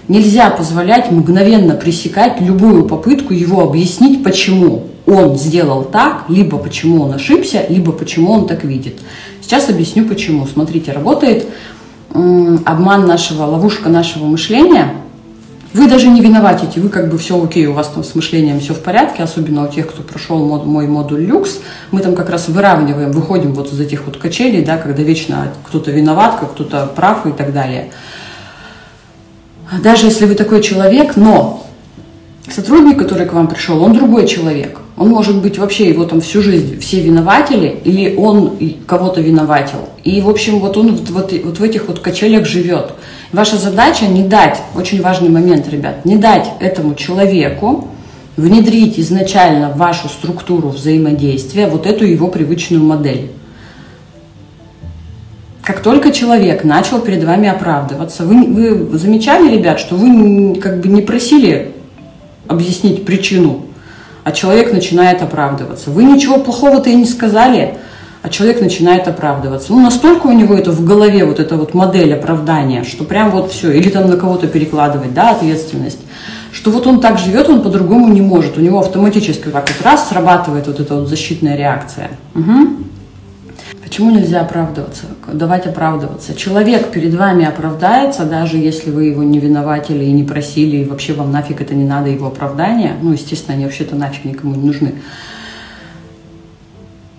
Нельзя 0.08 0.48
позволять 0.48 1.10
мгновенно 1.10 1.74
пресекать 1.74 2.40
любую 2.40 2.86
попытку 2.86 3.34
его 3.34 3.62
объяснить, 3.64 4.24
почему 4.24 4.86
он 5.08 5.36
сделал 5.36 5.84
так, 5.84 6.24
либо 6.28 6.58
почему 6.58 7.04
он 7.04 7.14
ошибся, 7.14 7.64
либо 7.68 7.92
почему 7.92 8.32
он 8.32 8.46
так 8.46 8.64
видит. 8.64 9.00
Сейчас 9.40 9.70
объясню 9.70 10.04
почему. 10.04 10.46
Смотрите, 10.46 10.92
работает 10.92 11.46
обман 12.12 13.06
нашего, 13.06 13.44
ловушка 13.44 13.88
нашего 13.88 14.26
мышления. 14.26 14.92
Вы 15.72 15.88
даже 15.88 16.08
не 16.08 16.20
виноватите, 16.20 16.80
вы 16.80 16.88
как 16.88 17.10
бы 17.10 17.18
все 17.18 17.42
окей, 17.42 17.66
у 17.66 17.74
вас 17.74 17.88
там 17.88 18.02
с 18.02 18.14
мышлением 18.14 18.58
все 18.58 18.72
в 18.72 18.80
порядке, 18.80 19.22
особенно 19.22 19.64
у 19.64 19.68
тех, 19.68 19.86
кто 19.86 20.02
прошел 20.02 20.38
мод, 20.38 20.64
мой 20.64 20.86
модуль 20.86 21.24
люкс. 21.24 21.60
Мы 21.90 22.00
там 22.00 22.14
как 22.14 22.30
раз 22.30 22.48
выравниваем, 22.48 23.12
выходим 23.12 23.52
вот 23.52 23.72
из 23.72 23.80
этих 23.80 24.06
вот 24.06 24.16
качелей, 24.16 24.64
да, 24.64 24.78
когда 24.78 25.02
вечно 25.02 25.52
кто-то 25.66 25.90
виноват, 25.90 26.40
кто-то 26.54 26.90
прав 26.94 27.26
и 27.26 27.32
так 27.32 27.52
далее. 27.52 27.90
Даже 29.82 30.06
если 30.06 30.24
вы 30.24 30.34
такой 30.34 30.62
человек, 30.62 31.16
но 31.16 31.66
сотрудник, 32.50 32.98
который 32.98 33.26
к 33.26 33.34
вам 33.34 33.48
пришел, 33.48 33.82
он 33.82 33.92
другой 33.92 34.26
человек. 34.26 34.78
Он 34.98 35.10
может 35.10 35.40
быть 35.40 35.58
вообще 35.58 35.88
его 35.90 36.04
там 36.04 36.20
всю 36.20 36.42
жизнь 36.42 36.80
все 36.80 37.00
винователи, 37.00 37.78
или 37.84 38.16
он 38.16 38.58
кого-то 38.84 39.20
виноватил. 39.20 39.78
И, 40.02 40.20
в 40.20 40.28
общем, 40.28 40.58
вот 40.58 40.76
он 40.76 40.96
вот, 40.96 41.10
вот, 41.10 41.32
вот 41.44 41.58
в 41.58 41.62
этих 41.62 41.86
вот 41.86 42.00
качелях 42.00 42.46
живет. 42.46 42.94
Ваша 43.32 43.58
задача 43.58 44.06
не 44.06 44.24
дать, 44.24 44.58
очень 44.74 45.00
важный 45.00 45.28
момент, 45.28 45.68
ребят, 45.68 46.04
не 46.04 46.16
дать 46.16 46.48
этому 46.58 46.96
человеку 46.96 47.86
внедрить 48.36 48.98
изначально 48.98 49.70
в 49.70 49.76
вашу 49.76 50.08
структуру 50.08 50.70
взаимодействия 50.70 51.68
вот 51.68 51.86
эту 51.86 52.04
его 52.04 52.26
привычную 52.26 52.82
модель. 52.82 53.30
Как 55.62 55.80
только 55.80 56.10
человек 56.10 56.64
начал 56.64 57.00
перед 57.00 57.22
вами 57.22 57.48
оправдываться, 57.48 58.24
вы, 58.24 58.46
вы 58.74 58.98
замечали, 58.98 59.54
ребят, 59.54 59.78
что 59.78 59.94
вы 59.94 60.56
как 60.56 60.80
бы 60.80 60.88
не 60.88 61.02
просили 61.02 61.72
объяснить 62.48 63.04
причину 63.04 63.67
а 64.28 64.32
человек 64.32 64.74
начинает 64.74 65.22
оправдываться. 65.22 65.90
Вы 65.90 66.04
ничего 66.04 66.38
плохого-то 66.38 66.90
и 66.90 66.94
не 66.94 67.06
сказали, 67.06 67.78
а 68.20 68.28
человек 68.28 68.60
начинает 68.60 69.08
оправдываться. 69.08 69.72
Ну, 69.72 69.80
настолько 69.80 70.26
у 70.26 70.32
него 70.32 70.54
это 70.54 70.70
в 70.70 70.84
голове, 70.84 71.24
вот 71.24 71.40
эта 71.40 71.56
вот 71.56 71.72
модель 71.72 72.12
оправдания, 72.12 72.84
что 72.84 73.04
прям 73.04 73.30
вот 73.30 73.50
все, 73.50 73.72
или 73.72 73.88
там 73.88 74.06
на 74.10 74.18
кого-то 74.18 74.46
перекладывать, 74.46 75.14
да, 75.14 75.30
ответственность, 75.30 76.00
что 76.52 76.70
вот 76.70 76.86
он 76.86 77.00
так 77.00 77.18
живет, 77.18 77.48
он 77.48 77.62
по-другому 77.62 78.08
не 78.08 78.20
может. 78.20 78.58
У 78.58 78.60
него 78.60 78.80
автоматически 78.80 79.44
вот 79.46 79.54
так 79.54 79.66
вот 79.66 79.82
раз 79.82 80.10
срабатывает 80.10 80.66
вот 80.66 80.78
эта 80.78 80.96
вот 80.96 81.08
защитная 81.08 81.56
реакция. 81.56 82.10
Угу. 82.34 82.68
Почему 83.88 84.10
нельзя 84.10 84.42
оправдываться, 84.42 85.04
давать 85.32 85.66
оправдываться? 85.66 86.34
Человек 86.34 86.90
перед 86.90 87.14
вами 87.14 87.46
оправдается, 87.46 88.26
даже 88.26 88.58
если 88.58 88.90
вы 88.90 89.06
его 89.06 89.22
не 89.22 89.38
виноватили 89.38 90.04
и 90.04 90.12
не 90.12 90.24
просили, 90.24 90.76
и 90.76 90.84
вообще 90.84 91.14
вам 91.14 91.32
нафиг 91.32 91.62
это 91.62 91.74
не 91.74 91.86
надо, 91.86 92.10
его 92.10 92.26
оправдания, 92.26 92.96
ну, 93.00 93.12
естественно, 93.12 93.54
они 93.54 93.64
вообще-то 93.64 93.96
нафиг 93.96 94.26
никому 94.26 94.54
не 94.56 94.66
нужны, 94.66 94.96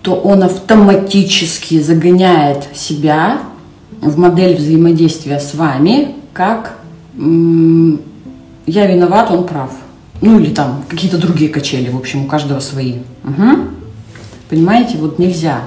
то 0.03 0.13
он 0.13 0.43
автоматически 0.43 1.81
загоняет 1.81 2.67
себя 2.75 3.39
в 3.99 4.19
модель 4.19 4.55
взаимодействия 4.55 5.39
с 5.39 5.55
вами, 5.55 6.13
как 6.33 6.77
«я 7.15 8.85
виноват, 8.85 9.31
он 9.31 9.47
прав». 9.47 9.71
Ну, 10.21 10.39
или 10.39 10.53
там 10.53 10.83
какие-то 10.87 11.17
другие 11.17 11.49
качели, 11.49 11.89
в 11.89 11.97
общем, 11.97 12.25
у 12.25 12.27
каждого 12.27 12.59
свои. 12.59 12.97
Угу. 13.23 13.57
Понимаете, 14.49 14.99
вот 14.99 15.17
нельзя. 15.17 15.61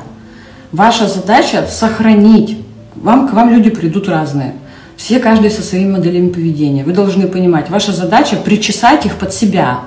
Ваша 0.72 1.06
задача 1.06 1.66
сохранить. 1.70 2.56
Вам, 2.96 3.28
к 3.28 3.34
вам 3.34 3.52
люди 3.52 3.68
придут 3.68 4.08
разные. 4.08 4.54
Все, 4.96 5.18
каждый 5.18 5.50
со 5.50 5.62
своими 5.62 5.92
моделями 5.92 6.30
поведения. 6.30 6.82
Вы 6.82 6.92
должны 6.92 7.28
понимать, 7.28 7.68
ваша 7.68 7.92
задача 7.92 8.36
причесать 8.36 9.04
их 9.04 9.16
под 9.16 9.34
себя. 9.34 9.80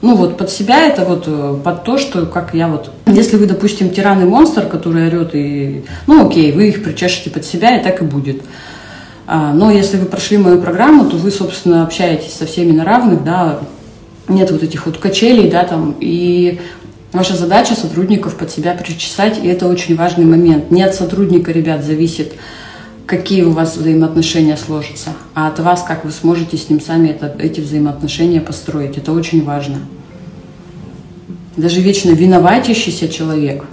Ну 0.00 0.14
вот 0.14 0.36
под 0.36 0.50
себя 0.50 0.86
это 0.86 1.04
вот 1.04 1.24
э, 1.26 1.56
под 1.62 1.84
то, 1.84 1.98
что 1.98 2.26
как 2.26 2.54
я 2.54 2.68
вот... 2.68 2.90
Если 3.06 3.36
вы, 3.36 3.46
допустим, 3.46 3.90
тиран 3.90 4.20
и 4.22 4.24
монстр, 4.24 4.66
который 4.66 5.08
орет 5.08 5.30
и... 5.34 5.84
Ну 6.06 6.26
окей, 6.26 6.52
вы 6.52 6.68
их 6.68 6.84
причешете 6.84 7.30
под 7.30 7.44
себя 7.44 7.76
и 7.78 7.82
так 7.82 8.02
и 8.02 8.04
будет. 8.04 8.42
А, 9.26 9.52
но 9.52 9.70
если 9.70 9.96
вы 9.96 10.06
прошли 10.06 10.38
мою 10.38 10.60
программу, 10.60 11.04
то 11.04 11.16
вы, 11.16 11.30
собственно, 11.30 11.84
общаетесь 11.84 12.32
со 12.32 12.46
всеми 12.46 12.72
на 12.72 12.84
равных, 12.84 13.24
да, 13.24 13.60
нет 14.28 14.50
вот 14.50 14.62
этих 14.62 14.86
вот 14.86 14.98
качелей, 14.98 15.50
да, 15.50 15.64
там, 15.64 15.94
и 16.00 16.60
Ваша 17.12 17.36
задача 17.36 17.74
сотрудников 17.74 18.36
под 18.36 18.50
себя 18.50 18.72
причесать, 18.72 19.38
и 19.42 19.46
это 19.46 19.68
очень 19.68 19.96
важный 19.96 20.24
момент. 20.24 20.70
Не 20.70 20.82
от 20.82 20.94
сотрудника, 20.94 21.52
ребят, 21.52 21.84
зависит, 21.84 22.32
какие 23.04 23.42
у 23.42 23.50
вас 23.50 23.76
взаимоотношения 23.76 24.56
сложатся, 24.56 25.10
а 25.34 25.48
от 25.48 25.58
вас, 25.60 25.82
как 25.82 26.06
вы 26.06 26.10
сможете 26.10 26.56
с 26.56 26.70
ним 26.70 26.80
сами 26.80 27.08
это, 27.08 27.36
эти 27.38 27.60
взаимоотношения 27.60 28.40
построить. 28.40 28.96
Это 28.96 29.12
очень 29.12 29.44
важно. 29.44 29.80
Даже 31.54 31.82
вечно 31.82 32.12
виноватящийся 32.12 33.10
человек, 33.10 33.66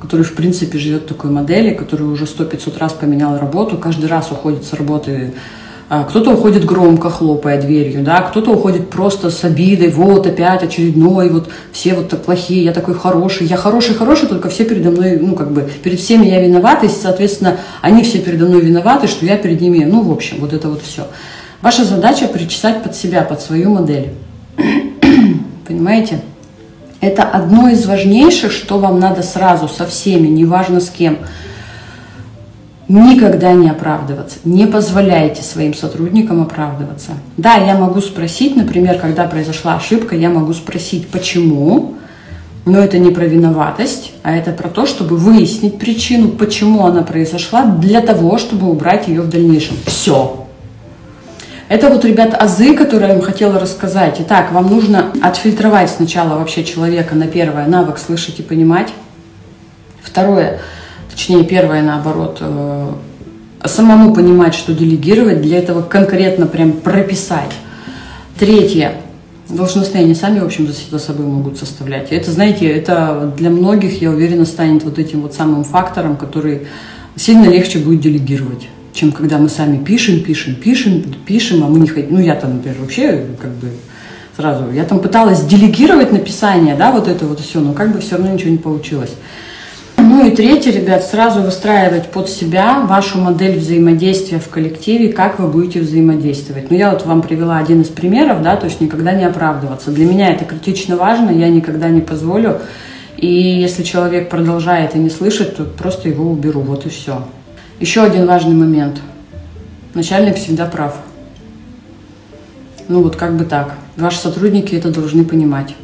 который, 0.00 0.22
в 0.24 0.34
принципе, 0.34 0.78
живет 0.78 1.08
такой 1.08 1.32
модели, 1.32 1.74
который 1.74 2.06
уже 2.06 2.26
сто 2.26 2.44
500 2.44 2.78
раз 2.78 2.92
поменял 2.92 3.36
работу, 3.38 3.76
каждый 3.76 4.06
раз 4.06 4.30
уходит 4.30 4.64
с 4.64 4.72
работы 4.72 5.34
кто-то 5.88 6.32
уходит 6.32 6.66
громко, 6.66 7.08
хлопая 7.08 7.60
дверью, 7.60 8.02
да, 8.02 8.20
кто-то 8.20 8.50
уходит 8.50 8.90
просто 8.90 9.30
с 9.30 9.42
обидой, 9.44 9.90
вот 9.90 10.26
опять 10.26 10.62
очередной, 10.62 11.30
вот 11.30 11.48
все 11.72 11.94
вот 11.94 12.10
так 12.10 12.22
плохие, 12.22 12.62
я 12.64 12.72
такой 12.72 12.94
хороший, 12.94 13.46
я 13.46 13.56
хороший, 13.56 13.94
хороший, 13.94 14.28
только 14.28 14.50
все 14.50 14.64
передо 14.64 14.90
мной, 14.90 15.18
ну, 15.18 15.34
как 15.34 15.50
бы, 15.50 15.68
перед 15.82 15.98
всеми 15.98 16.26
я 16.26 16.42
виноват, 16.42 16.84
и, 16.84 16.88
соответственно, 16.88 17.56
они 17.80 18.02
все 18.02 18.18
передо 18.18 18.46
мной 18.46 18.60
виноваты, 18.60 19.06
что 19.06 19.24
я 19.24 19.38
перед 19.38 19.62
ними, 19.62 19.84
ну, 19.84 20.02
в 20.02 20.12
общем, 20.12 20.38
вот 20.40 20.52
это 20.52 20.68
вот 20.68 20.82
все. 20.82 21.06
Ваша 21.62 21.84
задача 21.84 22.28
причесать 22.28 22.82
под 22.82 22.94
себя, 22.94 23.22
под 23.22 23.40
свою 23.40 23.70
модель. 23.70 24.10
Понимаете? 25.66 26.20
Это 27.00 27.22
одно 27.22 27.68
из 27.68 27.86
важнейших, 27.86 28.52
что 28.52 28.78
вам 28.78 29.00
надо 29.00 29.22
сразу 29.22 29.68
со 29.68 29.86
всеми, 29.86 30.26
неважно 30.28 30.80
с 30.80 30.90
кем. 30.90 31.18
Никогда 32.88 33.52
не 33.52 33.68
оправдываться. 33.68 34.38
Не 34.44 34.66
позволяйте 34.66 35.42
своим 35.42 35.74
сотрудникам 35.74 36.40
оправдываться. 36.40 37.12
Да, 37.36 37.56
я 37.56 37.76
могу 37.76 38.00
спросить, 38.00 38.56
например, 38.56 38.98
когда 38.98 39.24
произошла 39.24 39.76
ошибка, 39.76 40.16
я 40.16 40.30
могу 40.30 40.54
спросить, 40.54 41.08
почему, 41.08 41.96
но 42.64 42.78
это 42.78 42.98
не 42.98 43.10
про 43.10 43.26
виноватость, 43.26 44.12
а 44.22 44.34
это 44.34 44.52
про 44.52 44.68
то, 44.68 44.86
чтобы 44.86 45.18
выяснить 45.18 45.78
причину, 45.78 46.28
почему 46.28 46.86
она 46.86 47.02
произошла, 47.02 47.66
для 47.66 48.00
того, 48.00 48.38
чтобы 48.38 48.70
убрать 48.70 49.06
ее 49.06 49.20
в 49.20 49.28
дальнейшем. 49.28 49.76
Все. 49.84 50.46
Это 51.68 51.90
вот, 51.90 52.06
ребят, 52.06 52.34
азы, 52.40 52.74
которые 52.74 53.08
я 53.08 53.14
вам 53.14 53.22
хотела 53.22 53.60
рассказать. 53.60 54.16
Итак, 54.20 54.52
вам 54.52 54.70
нужно 54.70 55.12
отфильтровать 55.20 55.90
сначала 55.90 56.38
вообще 56.38 56.64
человека 56.64 57.14
на 57.14 57.26
первое, 57.26 57.66
навык 57.66 57.98
слышать 57.98 58.40
и 58.40 58.42
понимать. 58.42 58.88
Второе, 60.02 60.60
точнее 61.18 61.42
первое 61.42 61.82
наоборот, 61.82 62.38
э, 62.40 62.92
самому 63.64 64.14
понимать, 64.14 64.54
что 64.54 64.72
делегировать, 64.72 65.42
для 65.42 65.58
этого 65.58 65.82
конкретно 65.82 66.46
прям 66.46 66.70
прописать. 66.70 67.50
Третье, 68.38 68.92
должностные 69.48 70.04
они 70.04 70.14
сами, 70.14 70.38
в 70.38 70.44
общем, 70.44 70.68
за 70.68 70.98
собой 71.00 71.26
могут 71.26 71.58
составлять. 71.58 72.12
Это, 72.12 72.30
знаете, 72.30 72.68
это 72.68 73.34
для 73.36 73.50
многих, 73.50 74.00
я 74.00 74.10
уверена, 74.10 74.44
станет 74.44 74.84
вот 74.84 75.00
этим 75.00 75.22
вот 75.22 75.34
самым 75.34 75.64
фактором, 75.64 76.16
который 76.16 76.68
сильно 77.16 77.46
легче 77.46 77.80
будет 77.80 78.00
делегировать 78.00 78.68
чем 78.94 79.12
когда 79.12 79.38
мы 79.38 79.48
сами 79.48 79.76
пишем, 79.84 80.24
пишем, 80.24 80.56
пишем, 80.56 81.04
пишем, 81.24 81.62
а 81.62 81.68
мы 81.68 81.78
не 81.78 81.86
хотим. 81.86 82.14
Ну, 82.14 82.20
я 82.20 82.34
там, 82.34 82.56
например, 82.56 82.78
вообще 82.80 83.26
как 83.40 83.52
бы 83.52 83.68
сразу, 84.36 84.72
я 84.72 84.84
там 84.84 84.98
пыталась 84.98 85.44
делегировать 85.44 86.10
написание, 86.10 86.74
да, 86.74 86.90
вот 86.90 87.06
это 87.06 87.24
вот 87.26 87.38
все, 87.38 87.60
но 87.60 87.74
как 87.74 87.92
бы 87.92 88.00
все 88.00 88.16
равно 88.16 88.32
ничего 88.32 88.50
не 88.50 88.58
получилось. 88.58 89.12
Ну 90.18 90.26
и 90.26 90.34
третье, 90.34 90.72
ребят, 90.72 91.04
сразу 91.04 91.42
выстраивать 91.42 92.08
под 92.08 92.28
себя 92.28 92.80
вашу 92.80 93.20
модель 93.20 93.56
взаимодействия 93.56 94.40
в 94.40 94.48
коллективе, 94.48 95.12
как 95.12 95.38
вы 95.38 95.46
будете 95.46 95.78
взаимодействовать. 95.78 96.72
Ну 96.72 96.76
я 96.76 96.90
вот 96.90 97.06
вам 97.06 97.22
привела 97.22 97.58
один 97.58 97.82
из 97.82 97.86
примеров, 97.86 98.42
да, 98.42 98.56
то 98.56 98.66
есть 98.66 98.80
никогда 98.80 99.12
не 99.12 99.22
оправдываться. 99.22 99.92
Для 99.92 100.04
меня 100.06 100.32
это 100.32 100.44
критично 100.44 100.96
важно, 100.96 101.30
я 101.30 101.48
никогда 101.48 101.88
не 101.88 102.00
позволю. 102.00 102.58
И 103.16 103.28
если 103.28 103.84
человек 103.84 104.28
продолжает 104.28 104.96
и 104.96 104.98
не 104.98 105.08
слышит, 105.08 105.56
то 105.56 105.62
просто 105.62 106.08
его 106.08 106.28
уберу, 106.28 106.62
вот 106.62 106.84
и 106.84 106.88
все. 106.88 107.22
Еще 107.78 108.02
один 108.02 108.26
важный 108.26 108.56
момент. 108.56 109.00
Начальник 109.94 110.34
всегда 110.34 110.66
прав. 110.66 110.96
Ну 112.88 113.04
вот 113.04 113.14
как 113.14 113.36
бы 113.36 113.44
так. 113.44 113.74
Ваши 113.96 114.18
сотрудники 114.18 114.74
это 114.74 114.90
должны 114.90 115.24
понимать. 115.24 115.76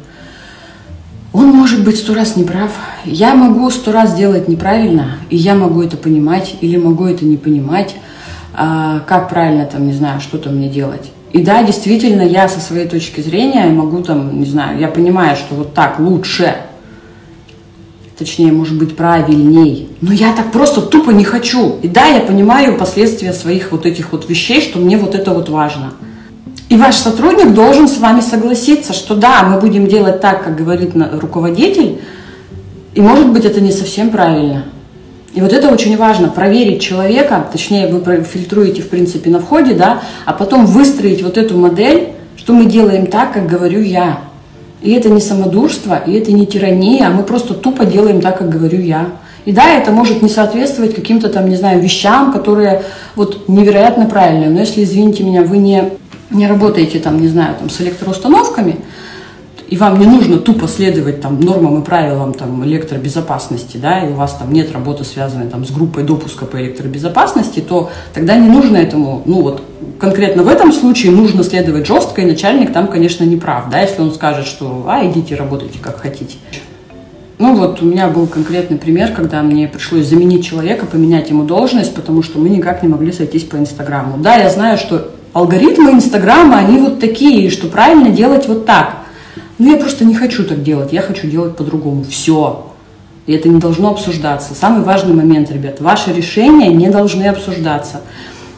Он 1.35 1.47
может 1.47 1.83
быть 1.83 1.97
сто 1.97 2.13
раз 2.13 2.37
неправ. 2.37 2.71
Я 3.03 3.35
могу 3.35 3.69
сто 3.69 3.91
раз 3.91 4.15
делать 4.15 4.47
неправильно, 4.47 5.17
и 5.29 5.35
я 5.35 5.53
могу 5.53 5.81
это 5.81 5.97
понимать, 5.97 6.55
или 6.61 6.77
могу 6.77 7.03
это 7.03 7.25
не 7.25 7.35
понимать, 7.35 7.93
а, 8.53 9.01
как 9.01 9.27
правильно 9.29 9.65
там, 9.65 9.85
не 9.85 9.91
знаю, 9.91 10.21
что-то 10.21 10.49
мне 10.49 10.69
делать. 10.69 11.11
И 11.33 11.43
да, 11.43 11.61
действительно, 11.61 12.21
я 12.21 12.47
со 12.47 12.61
своей 12.61 12.87
точки 12.87 13.19
зрения 13.19 13.65
могу 13.65 14.01
там, 14.01 14.39
не 14.39 14.45
знаю, 14.45 14.79
я 14.79 14.87
понимаю, 14.87 15.35
что 15.35 15.55
вот 15.55 15.73
так 15.73 15.99
лучше, 15.99 16.55
точнее, 18.17 18.53
может 18.53 18.77
быть, 18.77 18.95
правильней. 18.95 19.89
Но 19.99 20.13
я 20.13 20.31
так 20.31 20.53
просто 20.53 20.79
тупо 20.83 21.09
не 21.09 21.25
хочу. 21.25 21.75
И 21.81 21.89
да, 21.89 22.05
я 22.05 22.21
понимаю 22.21 22.77
последствия 22.77 23.33
своих 23.33 23.73
вот 23.73 23.85
этих 23.85 24.13
вот 24.13 24.29
вещей, 24.29 24.61
что 24.61 24.79
мне 24.79 24.97
вот 24.97 25.15
это 25.15 25.33
вот 25.33 25.49
важно. 25.49 25.95
И 26.75 26.77
ваш 26.77 26.95
сотрудник 26.97 27.53
должен 27.53 27.87
с 27.87 27.99
вами 27.99 28.19
согласиться, 28.19 28.91
что 28.91 29.15
да, 29.15 29.43
мы 29.43 29.61
будем 29.61 29.87
делать 29.87 30.19
так, 30.19 30.43
как 30.43 30.57
говорит 30.57 30.91
руководитель, 31.21 32.01
и 32.93 32.99
может 32.99 33.31
быть 33.31 33.45
это 33.45 33.61
не 33.61 33.71
совсем 33.71 34.09
правильно. 34.09 34.65
И 35.33 35.39
вот 35.39 35.53
это 35.53 35.69
очень 35.69 35.95
важно, 35.95 36.27
проверить 36.27 36.81
человека, 36.81 37.47
точнее 37.49 37.87
вы 37.87 38.23
фильтруете 38.23 38.81
в 38.81 38.89
принципе 38.89 39.29
на 39.29 39.39
входе, 39.39 39.73
да, 39.73 40.01
а 40.25 40.33
потом 40.33 40.65
выстроить 40.65 41.23
вот 41.23 41.37
эту 41.37 41.57
модель, 41.57 42.09
что 42.35 42.51
мы 42.51 42.65
делаем 42.65 43.07
так, 43.07 43.31
как 43.31 43.47
говорю 43.47 43.79
я. 43.79 44.19
И 44.81 44.91
это 44.91 45.09
не 45.09 45.21
самодурство, 45.21 46.01
и 46.05 46.11
это 46.11 46.33
не 46.33 46.45
тирания, 46.45 47.07
а 47.07 47.09
мы 47.09 47.23
просто 47.23 47.53
тупо 47.53 47.85
делаем 47.85 48.19
так, 48.19 48.39
как 48.39 48.49
говорю 48.49 48.81
я. 48.81 49.11
И 49.45 49.53
да, 49.53 49.77
это 49.77 49.91
может 49.91 50.21
не 50.21 50.29
соответствовать 50.29 50.93
каким-то 50.93 51.29
там, 51.29 51.47
не 51.47 51.55
знаю, 51.55 51.79
вещам, 51.79 52.33
которые 52.33 52.81
вот 53.15 53.47
невероятно 53.47 54.07
правильные. 54.07 54.49
Но 54.49 54.59
если, 54.59 54.83
извините 54.83 55.23
меня, 55.23 55.43
вы 55.43 55.57
не, 55.59 55.91
не 56.35 56.47
работаете 56.47 56.99
там, 56.99 57.19
не 57.19 57.27
знаю, 57.27 57.55
там 57.59 57.69
с 57.69 57.81
электроустановками, 57.81 58.77
и 59.67 59.77
вам 59.77 59.99
не 59.99 60.05
нужно 60.05 60.37
тупо 60.37 60.67
следовать 60.67 61.21
там, 61.21 61.39
нормам 61.39 61.81
и 61.81 61.83
правилам 61.83 62.33
там, 62.33 62.63
электробезопасности, 62.65 63.77
да, 63.77 64.05
и 64.05 64.11
у 64.11 64.13
вас 64.13 64.35
там 64.35 64.53
нет 64.53 64.71
работы, 64.71 65.03
связанной 65.03 65.47
там, 65.47 65.65
с 65.65 65.71
группой 65.71 66.03
допуска 66.03 66.45
по 66.45 66.57
электробезопасности, 66.57 67.61
то 67.61 67.89
тогда 68.13 68.37
не 68.37 68.47
нужно 68.47 68.77
этому, 68.77 69.23
ну 69.25 69.41
вот 69.41 69.63
конкретно 69.99 70.43
в 70.43 70.47
этом 70.47 70.71
случае 70.71 71.11
нужно 71.11 71.43
следовать 71.43 71.87
жестко, 71.87 72.21
и 72.21 72.25
начальник 72.25 72.73
там, 72.73 72.87
конечно, 72.87 73.23
не 73.23 73.37
прав, 73.37 73.69
да, 73.71 73.81
если 73.81 74.01
он 74.01 74.13
скажет, 74.13 74.45
что 74.45 74.85
а, 74.87 75.05
идите 75.05 75.35
работайте 75.35 75.79
как 75.79 75.99
хотите. 75.99 76.37
Ну 77.37 77.55
вот 77.55 77.81
у 77.81 77.85
меня 77.85 78.07
был 78.07 78.27
конкретный 78.27 78.77
пример, 78.77 79.11
когда 79.13 79.41
мне 79.41 79.67
пришлось 79.67 80.05
заменить 80.05 80.45
человека, 80.45 80.85
поменять 80.85 81.29
ему 81.29 81.43
должность, 81.43 81.93
потому 81.93 82.23
что 82.23 82.39
мы 82.39 82.49
никак 82.49 82.81
не 82.81 82.87
могли 82.87 83.11
сойтись 83.11 83.43
по 83.43 83.57
Инстаграму. 83.57 84.17
Да, 84.19 84.35
я 84.35 84.49
знаю, 84.49 84.77
что 84.77 85.11
алгоритмы 85.35 85.91
Инстаграма, 85.91 86.57
они 86.57 86.79
вот 86.79 86.99
такие, 86.99 87.51
что 87.51 87.67
правильно 87.67 88.09
делать 88.09 88.47
вот 88.47 88.65
так– 88.65 88.95
ну, 89.57 89.71
я 89.71 89.77
просто 89.77 90.03
не 90.03 90.15
хочу 90.15 90.43
так 90.43 90.63
делать, 90.63 90.91
я 90.91 91.01
хочу 91.01 91.27
делать 91.27 91.55
по-другому. 91.55 92.03
Все. 92.03 92.71
И 93.25 93.33
это 93.33 93.47
не 93.47 93.59
должно 93.59 93.91
обсуждаться. 93.91 94.53
Самый 94.53 94.83
важный 94.83 95.13
момент, 95.13 95.49
ребят, 95.49 95.79
ваши 95.79 96.11
решения 96.11 96.67
не 96.67 96.89
должны 96.89 97.23
обсуждаться. 97.23 98.01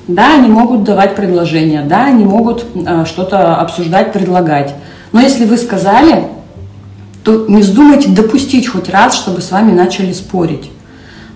Да, 0.07 0.35
они 0.35 0.49
могут 0.49 0.83
давать 0.83 1.15
предложения, 1.15 1.83
да, 1.83 2.05
они 2.05 2.25
могут 2.25 2.65
э, 2.73 3.05
что-то 3.05 3.57
обсуждать, 3.57 4.11
предлагать. 4.13 4.73
Но 5.11 5.21
если 5.21 5.45
вы 5.45 5.57
сказали, 5.57 6.27
то 7.23 7.45
не 7.47 7.61
вздумайте 7.61 8.09
допустить 8.09 8.67
хоть 8.67 8.89
раз, 8.89 9.15
чтобы 9.15 9.41
с 9.41 9.51
вами 9.51 9.73
начали 9.73 10.13
спорить. 10.13 10.71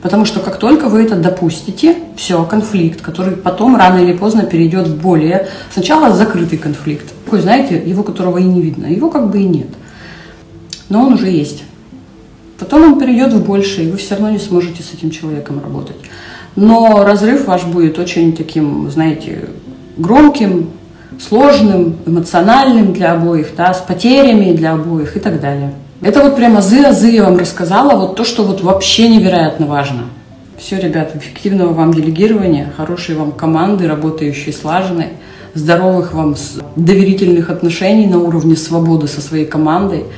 Потому 0.01 0.25
что 0.25 0.39
как 0.39 0.57
только 0.57 0.89
вы 0.89 1.03
это 1.03 1.15
допустите, 1.15 1.95
все, 2.15 2.43
конфликт, 2.43 3.01
который 3.01 3.35
потом 3.35 3.75
рано 3.75 3.99
или 3.99 4.13
поздно 4.13 4.43
перейдет 4.43 4.87
в 4.87 4.99
более, 4.99 5.47
сначала 5.71 6.11
закрытый 6.11 6.57
конфликт, 6.57 7.13
такой, 7.25 7.41
знаете, 7.41 7.77
его 7.77 8.01
которого 8.03 8.39
и 8.39 8.43
не 8.43 8.61
видно, 8.61 8.87
его 8.87 9.09
как 9.09 9.29
бы 9.29 9.39
и 9.41 9.45
нет. 9.45 9.67
Но 10.89 11.05
он 11.05 11.13
уже 11.13 11.29
есть. 11.29 11.63
Потом 12.59 12.83
он 12.83 12.99
перейдет 12.99 13.31
в 13.33 13.45
большее, 13.45 13.87
и 13.87 13.91
вы 13.91 13.97
все 13.97 14.15
равно 14.15 14.31
не 14.31 14.39
сможете 14.39 14.81
с 14.83 14.93
этим 14.93 15.11
человеком 15.11 15.61
работать. 15.63 15.95
Но 16.55 17.03
разрыв 17.03 17.45
ваш 17.45 17.63
будет 17.63 17.97
очень 17.97 18.35
таким, 18.35 18.89
знаете, 18.89 19.49
громким, 19.97 20.71
сложным, 21.19 21.95
эмоциональным 22.05 22.93
для 22.93 23.13
обоих, 23.13 23.49
да, 23.55 23.73
с 23.73 23.79
потерями 23.79 24.53
для 24.53 24.73
обоих 24.73 25.15
и 25.15 25.19
так 25.19 25.39
далее. 25.39 25.73
Это 26.01 26.23
вот 26.23 26.35
прямо 26.35 26.59
азы-азы 26.59 27.11
я 27.11 27.23
вам 27.23 27.37
рассказала, 27.37 27.95
вот 27.95 28.15
то, 28.15 28.23
что 28.23 28.43
вот 28.43 28.61
вообще 28.61 29.07
невероятно 29.07 29.67
важно. 29.67 30.05
Все, 30.57 30.79
ребята, 30.79 31.17
эффективного 31.17 31.73
вам 31.73 31.93
делегирования, 31.93 32.71
хорошей 32.75 33.15
вам 33.15 33.31
команды, 33.31 33.87
работающей 33.87 34.51
слаженной, 34.51 35.09
здоровых 35.53 36.13
вам 36.13 36.35
доверительных 36.75 37.49
отношений 37.49 38.07
на 38.07 38.19
уровне 38.19 38.55
свободы 38.55 39.07
со 39.07 39.21
своей 39.21 39.45
командой– 39.45 40.05